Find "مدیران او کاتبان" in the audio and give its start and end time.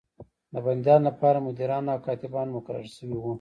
1.47-2.47